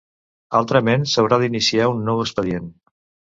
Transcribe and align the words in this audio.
Altrament 0.59 1.05
s'haurà 1.11 1.39
d'iniciar 1.43 1.91
un 1.93 2.01
nou 2.09 2.23
expedient. 2.25 2.67